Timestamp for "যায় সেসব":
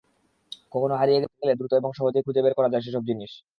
2.69-3.03